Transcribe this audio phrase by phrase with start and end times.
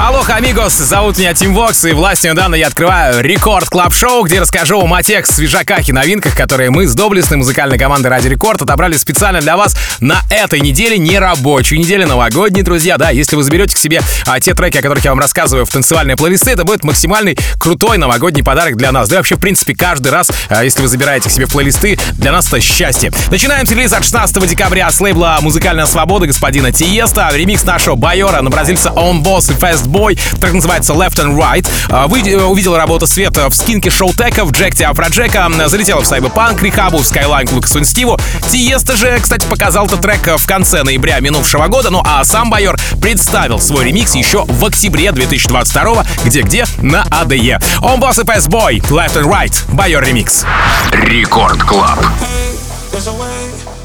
[0.00, 4.40] Алло, амигос, зовут меня Тим Вокс, и властью данной я открываю Record Club Show, где
[4.40, 8.62] расскажу вам о тех свежаках и новинках, которые мы с доблестной музыкальной командой Радио Рекорд
[8.62, 12.96] отобрали специально для вас на этой неделе, не рабочей неделе, новогодней, друзья.
[12.96, 15.70] Да, если вы заберете к себе а, те треки, о которых я вам рассказываю в
[15.70, 19.08] танцевальные плейлисты, это будет максимальный крутой новогодний подарок для нас.
[19.08, 22.30] Да и вообще, в принципе, каждый раз, а, если вы забираете к себе плейлисты, для
[22.30, 23.10] нас это счастье.
[23.32, 28.42] Начинаем с релиза от 16 декабря с лейбла «Музыкальная свобода» господина Tiësto, ремикс нашего BYOR'а
[28.42, 31.66] на бразильца Öwnboss и Fast Boy, так называется Left and Right.
[31.88, 36.06] А, вы, э, увидел работу света в скинке Шоу Тека, в Джекте Афроджека, залетела в
[36.06, 38.18] Сайберпанк, Рихабу, в Скайлайн к Лукасу Стиву.
[38.50, 42.76] Тиеста же, кстати, показал этот трек в конце ноября минувшего года, ну а сам Байор
[43.00, 47.58] представил свой ремикс еще в октябре 2022 где-где на АДЕ.
[47.80, 50.44] Он босс и Boy, Left and Right, Байор ремикс.
[50.92, 51.98] Рекорд Клаб.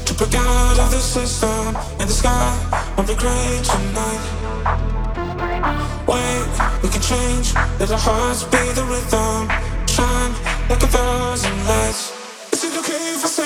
[0.05, 4.93] to break out of the system in the sky won't be great tonight
[6.07, 6.48] Wait,
[6.84, 7.54] we can change.
[7.79, 9.48] Let our hearts be the rhythm.
[9.87, 10.34] Shine
[10.70, 12.12] like a thousand lights.
[12.54, 13.43] Is it okay if I say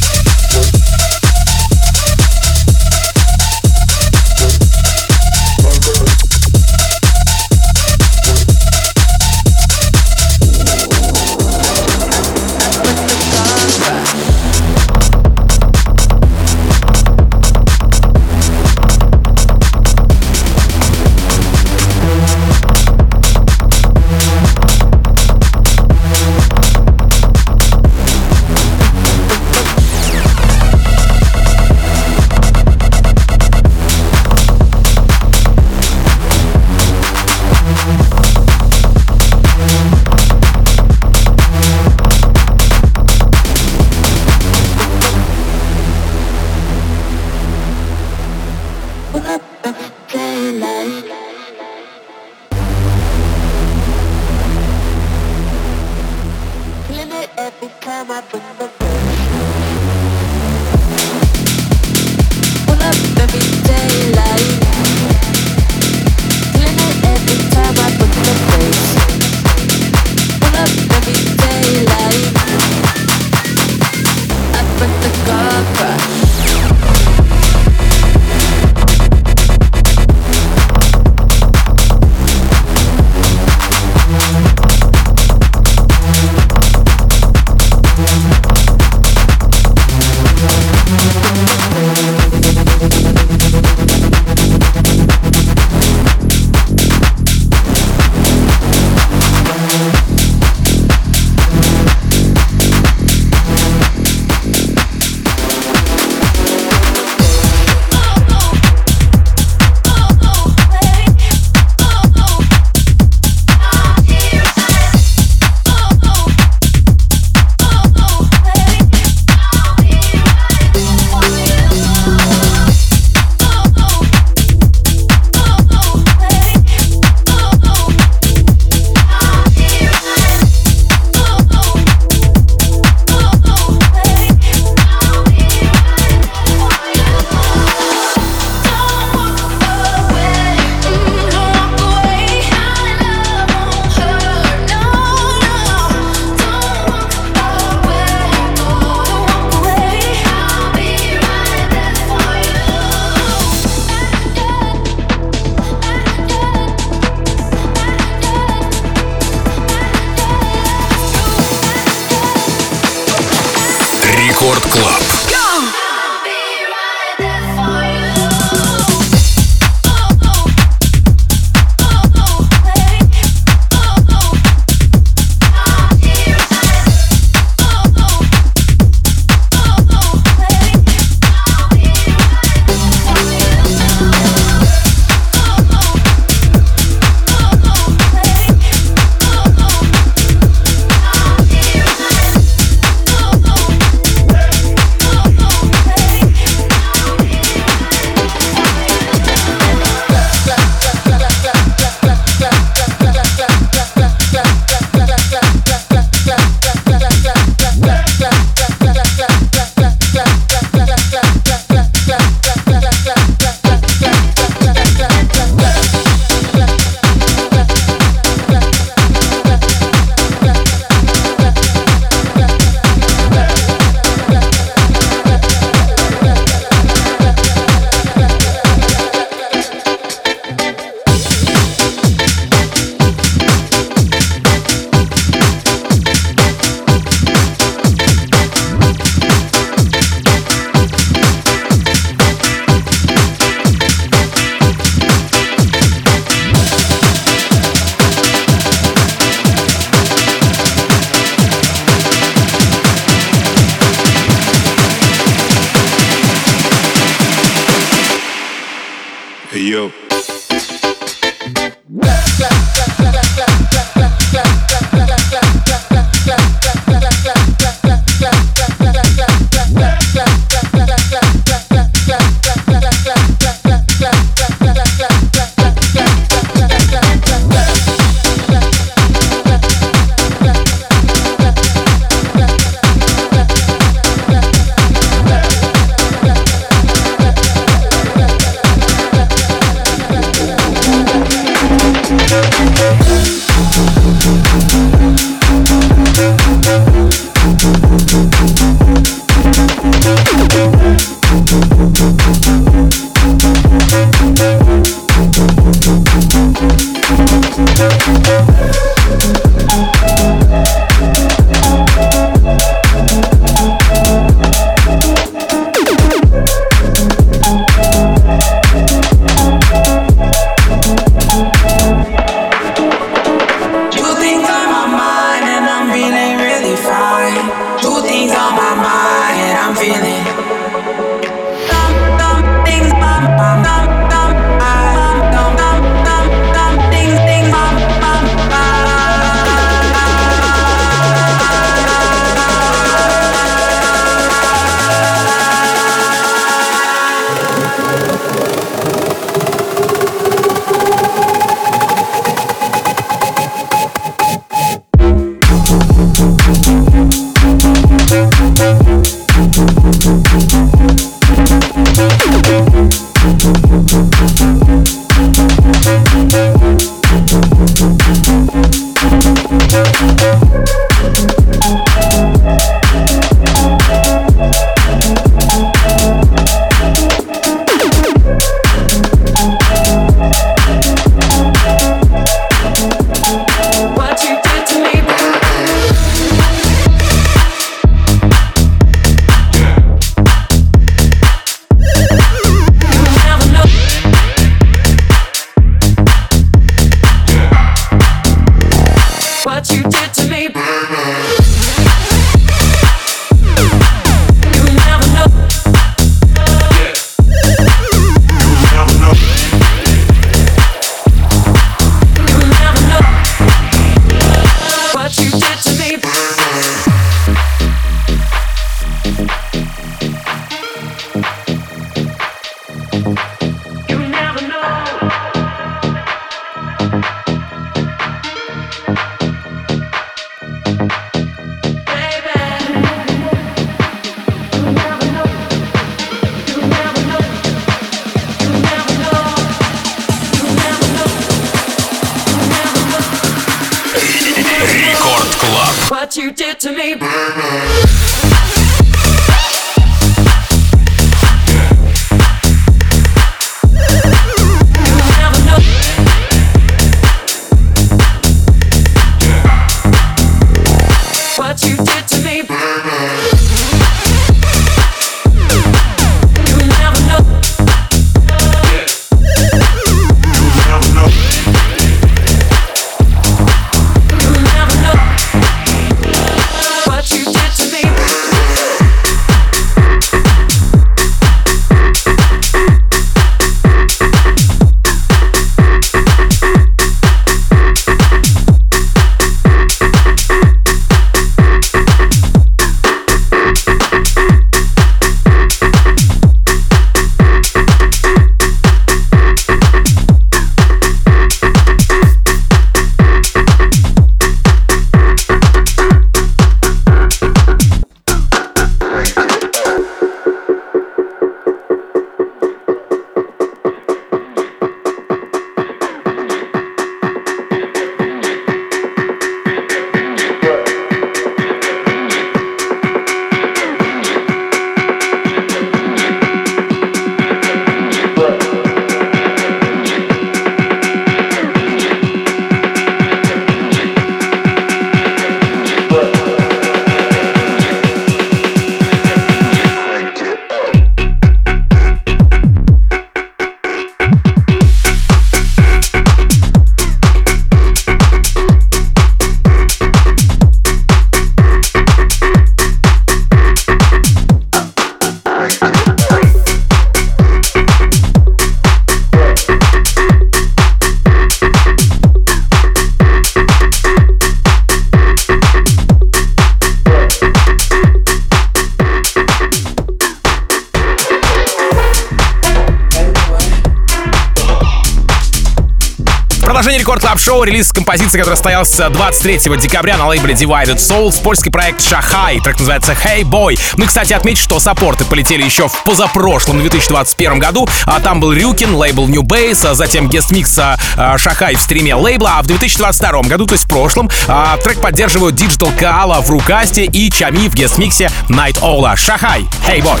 [577.90, 583.22] композиции, которая состоялся 23 декабря на лейбле Divided Souls, польский проект Шахай, трек называется Hey
[583.22, 583.58] Boy.
[583.76, 588.76] И, кстати, отмечу, что саппорты полетели еще в позапрошлом 2021 году, а там был Рюкин,
[588.76, 593.46] лейбл New Base, а затем гест-микс а, Шахай в стриме лейбла, а в 2022 году,
[593.46, 598.08] то есть в прошлом, а, трек поддерживают Digital Kaala в Рукасте и Чами в гест-миксе
[598.28, 598.94] Night Ola.
[598.94, 600.00] Шахай, Hey Boy.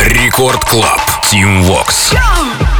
[0.00, 1.00] Рекорд Клаб.
[1.32, 2.14] Team Vox.
[2.14, 2.73] Mr.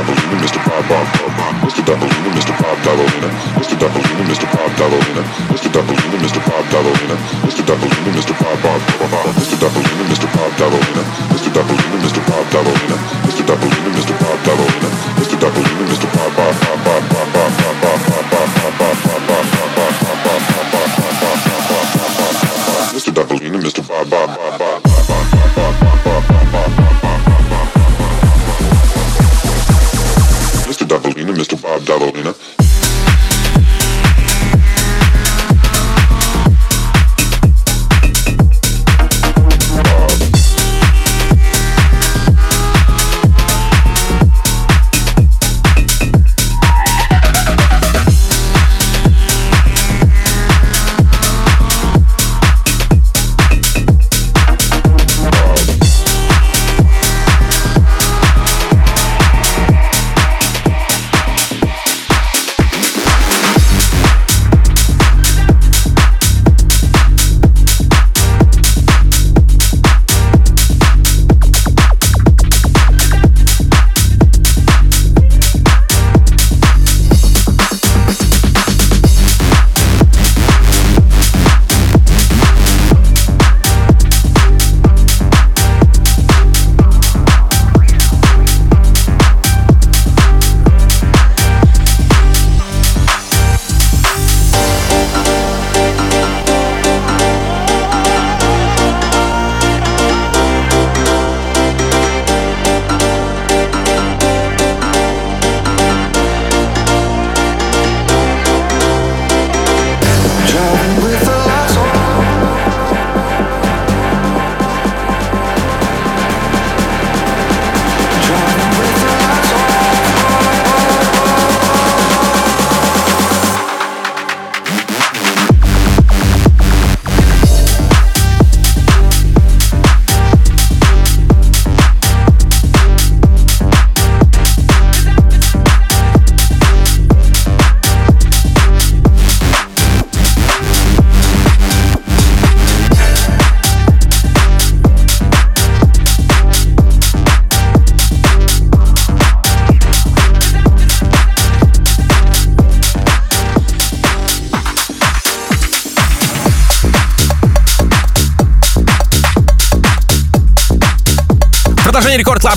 [0.00, 0.06] Mr.
[0.06, 0.60] Davolina, Mr.
[0.64, 1.82] Bob Bob Bob, Mr.
[1.84, 2.52] Davolina, Mr.
[2.56, 3.76] Bob Davolina, Mr.
[3.76, 4.46] Davolina, Mr.
[4.46, 5.68] Bob Davolina, Mr.
[5.68, 6.40] Davolina, Mr.
[6.40, 7.62] Bob Davolina, Mr.
[7.66, 8.34] Davolina, Mr.
[8.40, 9.56] Bob Bob Bob, Mr.
[9.58, 10.26] Davolina, Mr.
[10.34, 10.89] Bob Davolina.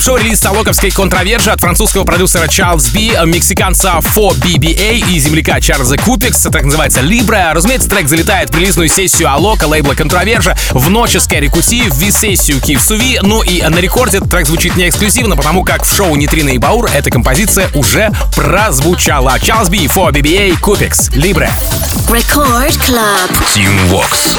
[0.04, 6.42] Шоу релиз Солоковской контровержи от французского продюсера Чарльз Би, мексиканца 4BBA и земляка Чарльза Купикс.
[6.42, 7.54] Так называется Libra.
[7.54, 11.94] Разумеется, трек залетает в релизную сессию Алока лейбла контровержа в ночь с Кэрри Кути, в
[11.94, 13.20] V-сессию Киев Суви.
[13.22, 16.58] Ну и на рекорде этот трек звучит не эксклюзивно, потому как в шоу Нитрина и
[16.58, 19.39] Баур эта композиция уже прозвучала.
[19.39, 21.50] Чарльз Би, 4BBA, Купикс, Libra.
[22.10, 23.32] Record Club.
[23.56, 24.38] Team Vox.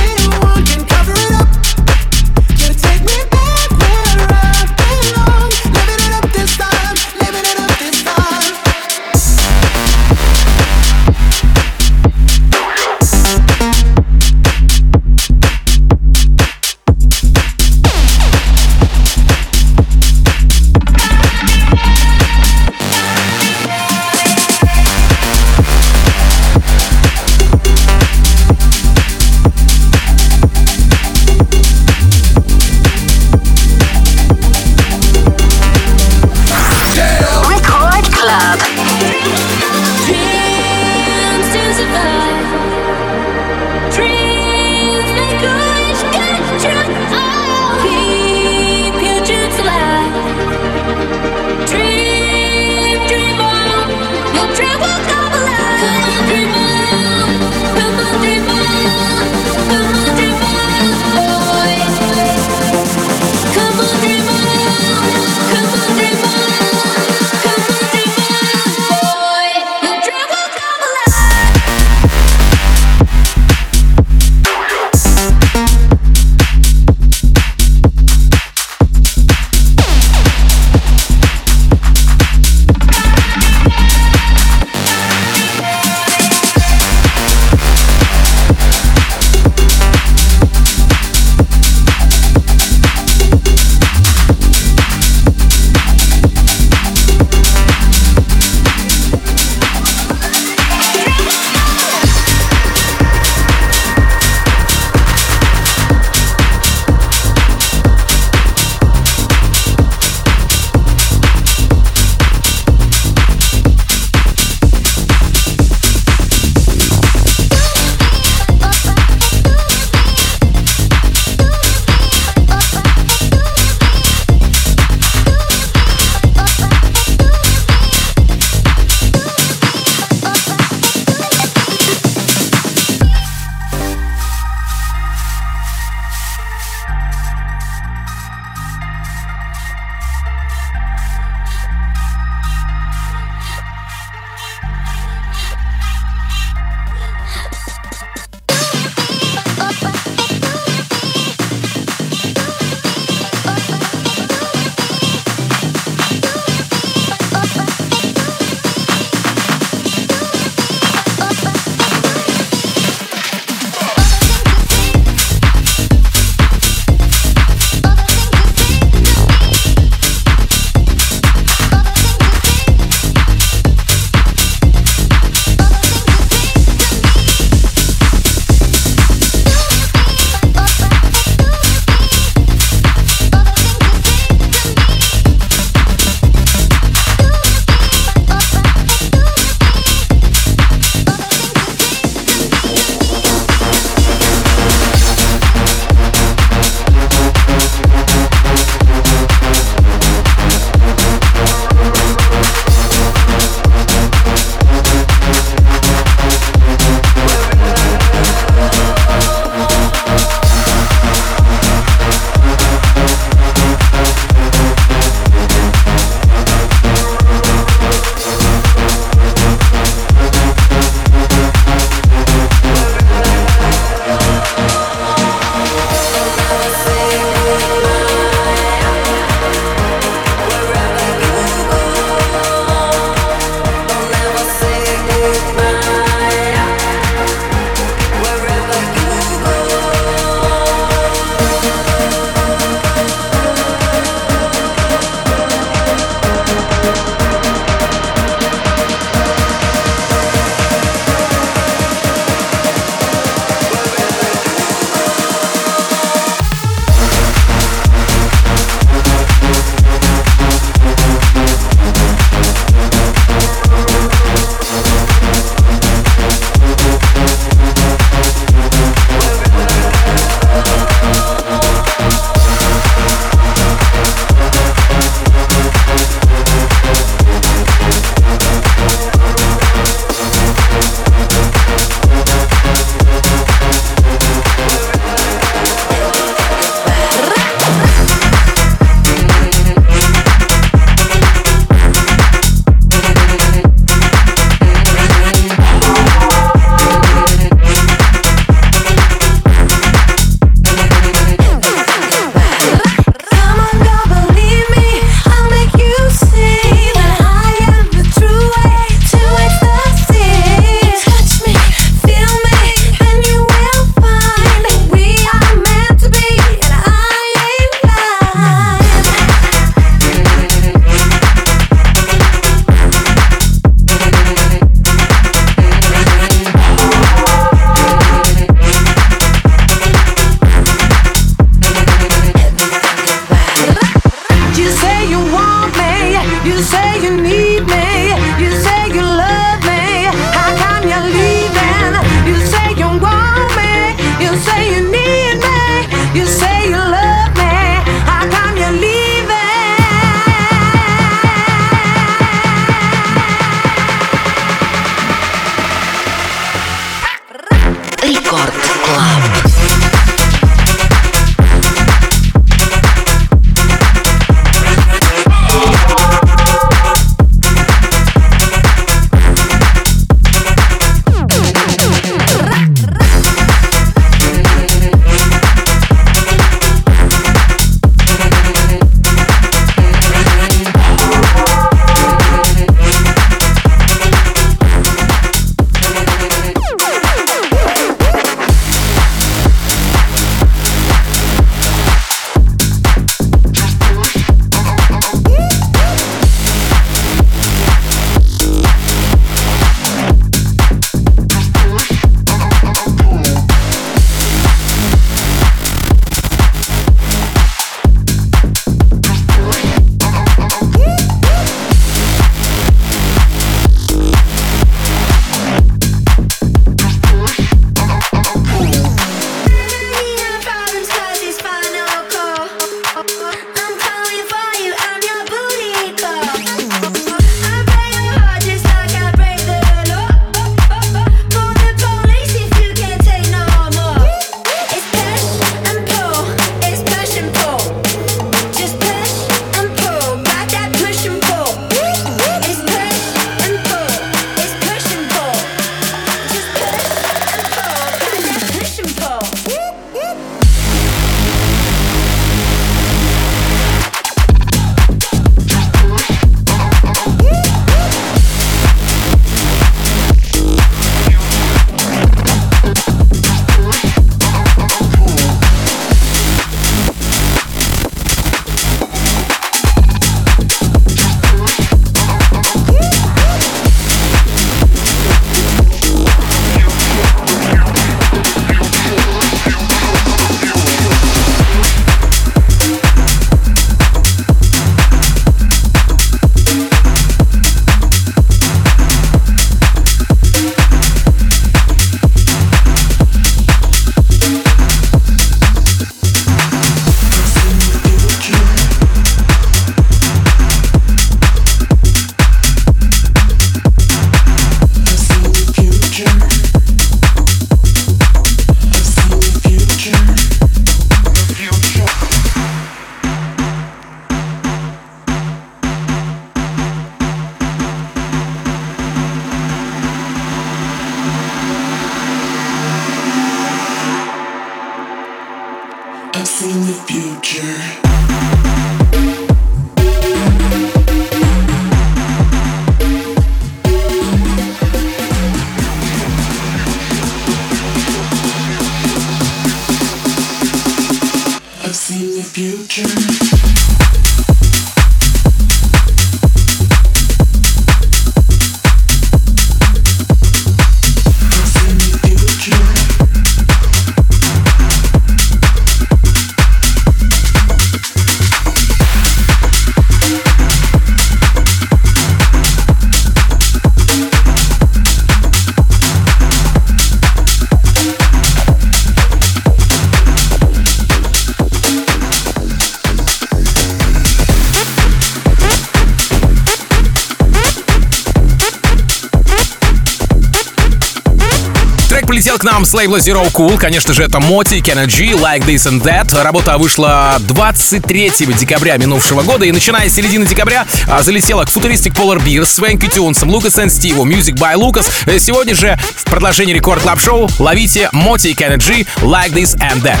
[582.42, 583.56] К нам с лейбла Zero Cool.
[583.56, 586.20] Конечно же, это MOTi, G, Like This and That.
[586.24, 589.44] Работа вышла 23 декабря минувшего года.
[589.44, 594.04] И начиная с середины декабря а, залетела к Futuristic Polar Bears, Swanky Tunes'ом, Lucas & Steve'у,
[594.04, 594.86] Music by Lucas.
[595.06, 599.80] Э, сегодня же в продолжении Record Club Show ловите MOTi и G, Like This and
[599.82, 600.00] That.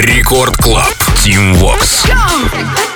[0.00, 0.92] Record Club.
[1.24, 2.08] Tim Vox.
[2.08, 2.91] this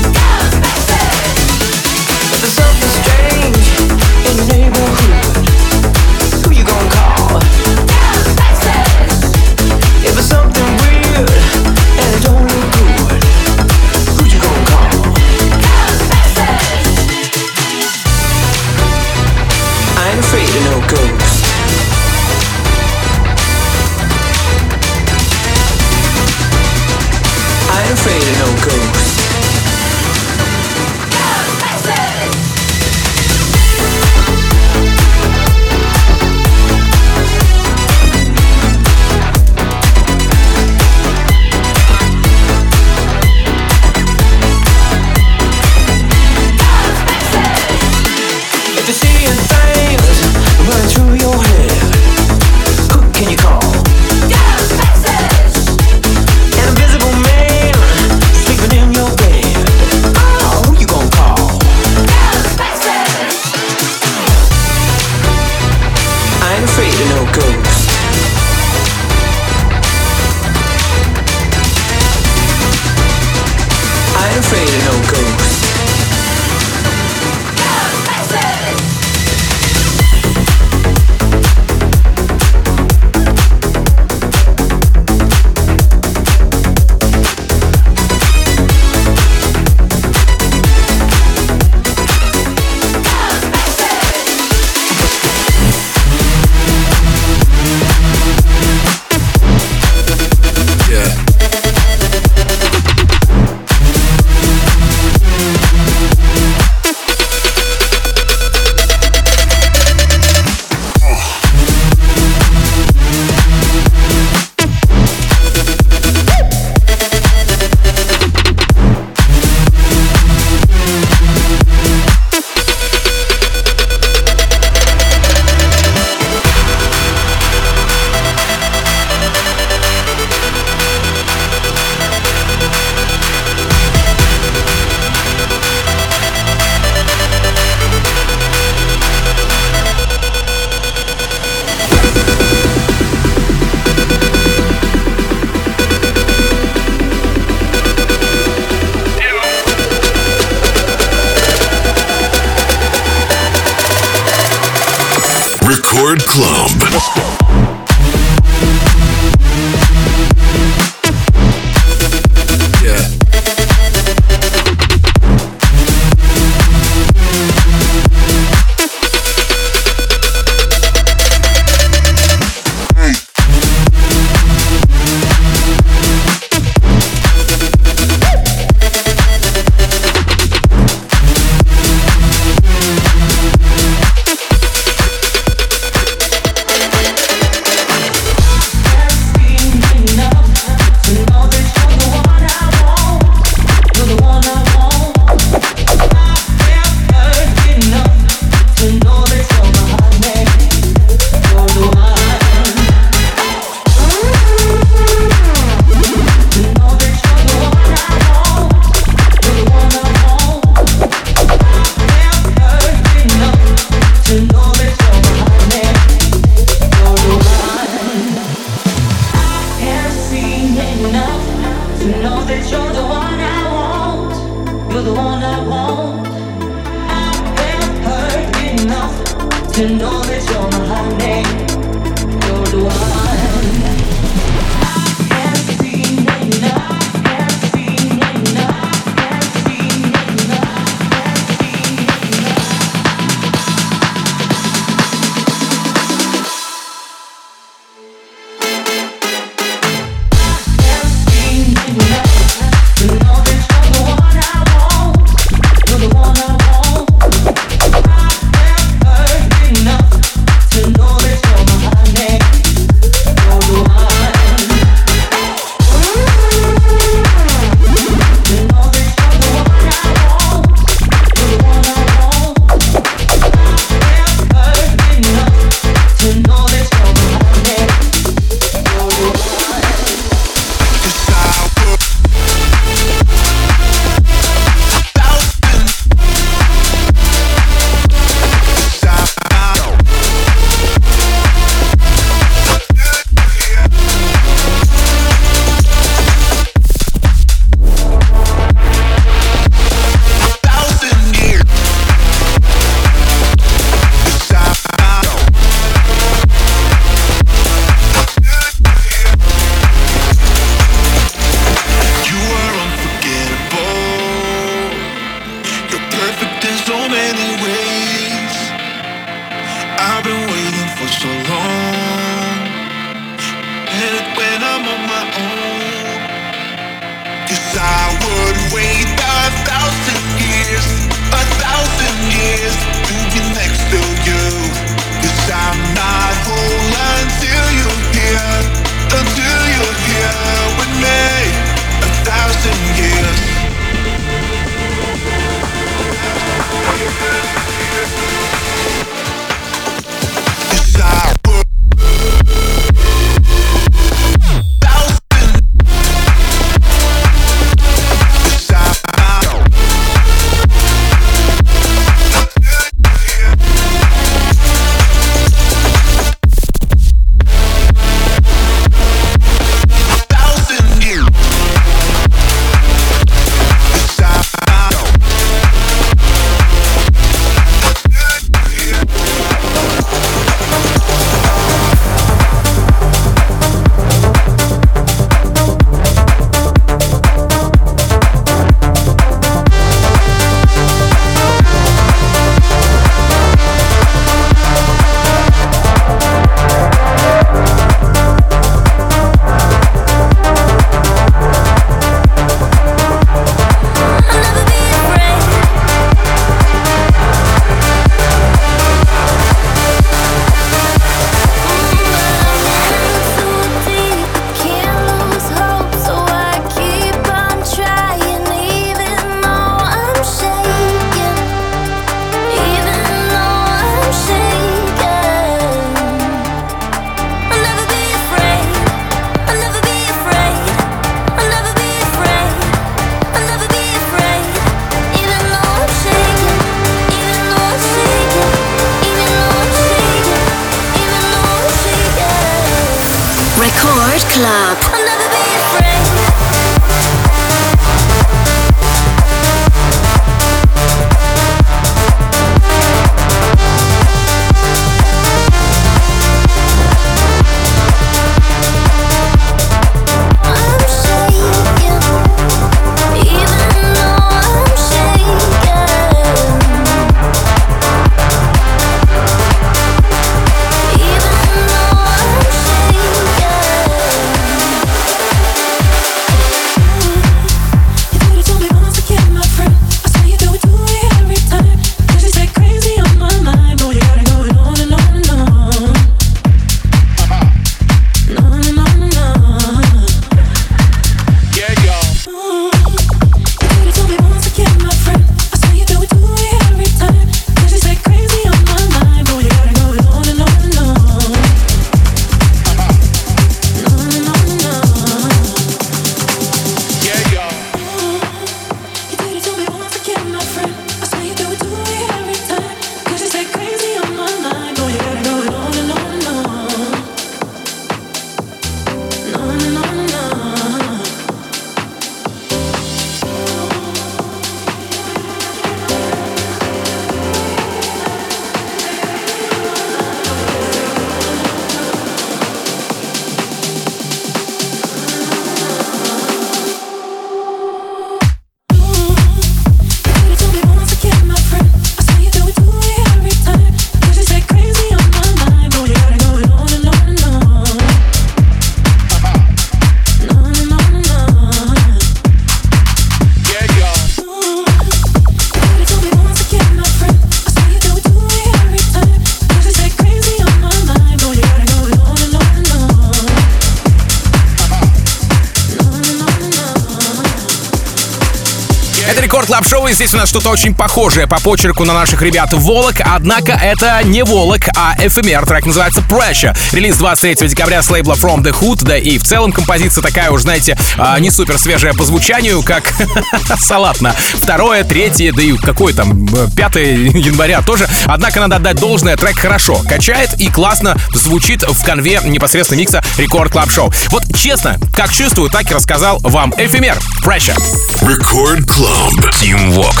[570.11, 574.93] Естественно, что-то очень похожее по почерку на наших ребят Volac, однако это не Volac, а
[574.99, 575.45] эфемер.
[575.45, 576.53] Трек называется Pressure.
[576.73, 580.41] Релиз 23 декабря с лейбла From The Hood, да и в целом композиция такая уж,
[580.41, 582.93] знаете, а, не супер свежая по звучанию, как
[583.61, 584.13] салатно.
[584.33, 587.87] Второе, третье, да и какой там, 5 января тоже.
[588.05, 593.53] Однако надо отдать должное, трек хорошо качает и классно звучит в конве непосредственно микса Record
[593.53, 593.93] Club Show.
[594.09, 596.97] Вот честно, как чувствую, так и рассказал вам эфемер.
[597.23, 597.57] Pressure.
[598.01, 599.31] Record Club.
[599.39, 600.00] Team Vox.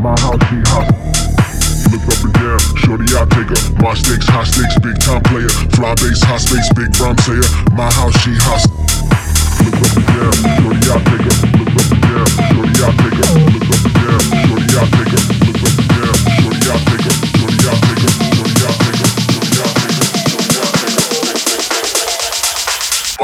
[0.00, 0.88] My house, she house.
[1.92, 3.82] Look up and down, shorty, I take her.
[3.82, 5.48] My stakes, high stakes, big time player.
[5.76, 7.44] Fly base, high space, big brown sayer.
[7.72, 8.66] My house, she house.
[9.60, 11.69] Look up and down, shorty, I take her.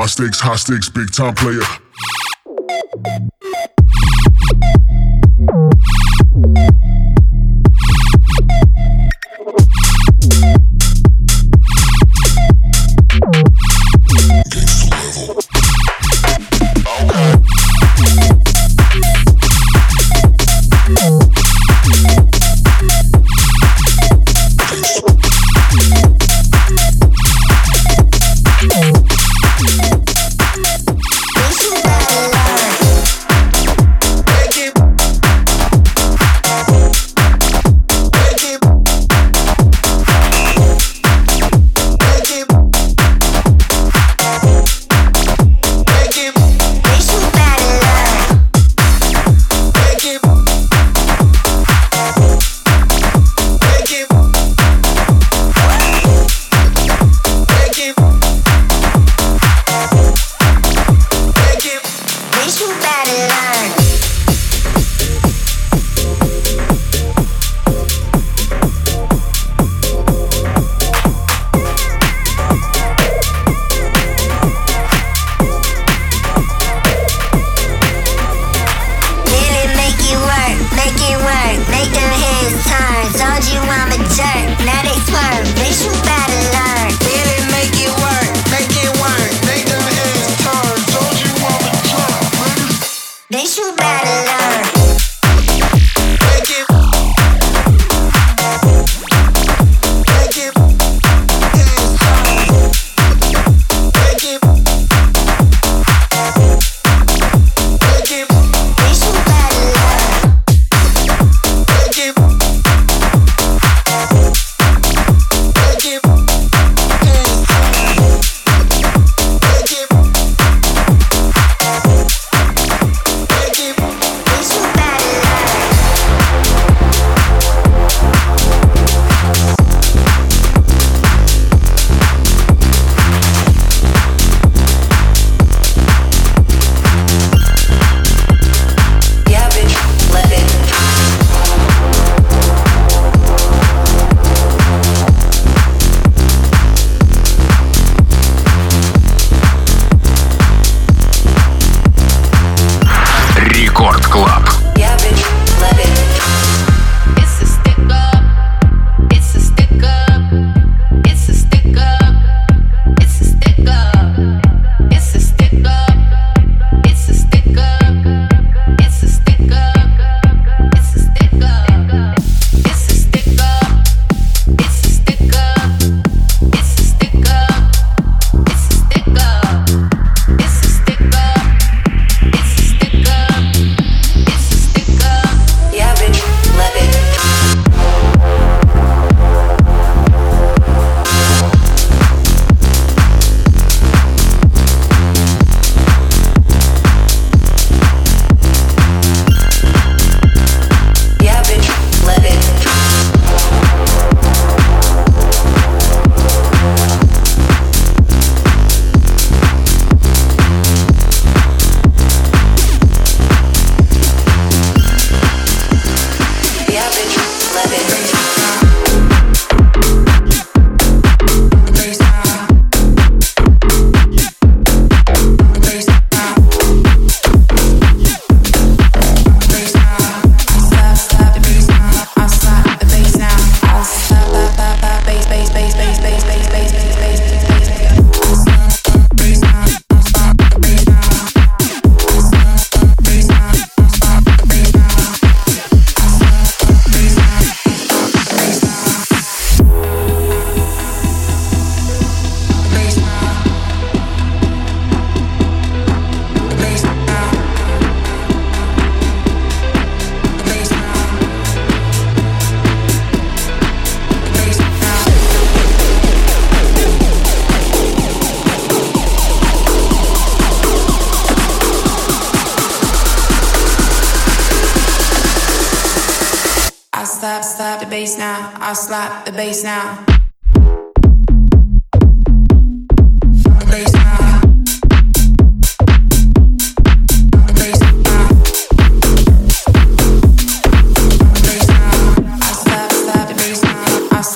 [0.07, 1.59] My stakes, high stakes, big time player.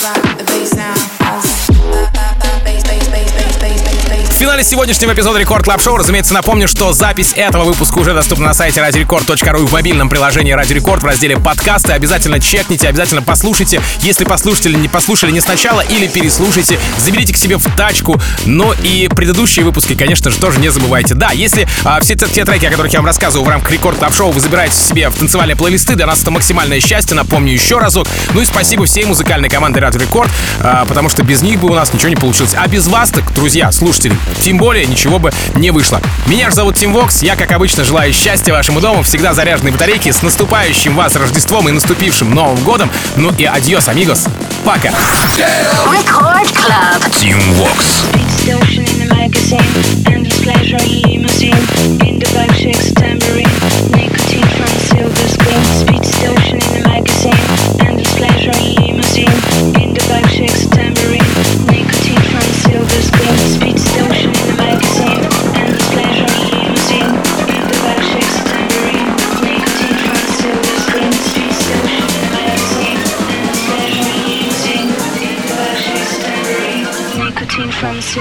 [0.03, 0.50] alright.
[4.61, 8.55] начале сегодняшнего эпизода Record Club Show, разумеется, напомню, что запись этого выпуска уже доступна на
[8.55, 11.93] сайте radiorecord.ru и в мобильном приложении Радио Рекорд в разделе подкасты.
[11.93, 13.81] Обязательно чекните, обязательно послушайте.
[14.01, 18.21] Если послушатели не послушали не сначала или переслушайте, заберите к себе в тачку.
[18.45, 21.15] Но и предыдущие выпуски, конечно же, тоже не забывайте.
[21.15, 23.99] Да, если а, все те, те треки, о которых я вам рассказывал в рамках Record
[23.99, 27.79] Club Show, вы забираете себе в танцевальные плейлисты, для нас это максимальное счастье, напомню еще
[27.79, 28.07] разок.
[28.35, 30.31] Ну и спасибо всей музыкальной команде Радио Рекорд,
[30.61, 32.55] а, потому что без них бы у нас ничего не получилось.
[32.55, 34.15] А без вас, так, друзья, слушатели,
[34.51, 36.03] тем более ничего бы не вышло.
[36.27, 40.11] Меня же зовут Тим Вокс, я, как обычно, желаю счастья вашему дому, всегда заряженной батарейки,
[40.11, 42.91] с наступающим вас Рождеством и наступившим Новым Годом.
[43.15, 44.25] Ну и адьос, амигос.
[44.65, 44.89] Пока.
[44.89, 44.97] Club.
[47.13, 48.03] Tim Vox.
[48.17, 49.63] Distortion in the magazine,
[50.13, 50.41] endless
[58.17, 59.31] pleasure limousine.
[59.81, 60.70] In the vibe shakes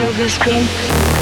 [0.10, 1.19] Elvis Camp.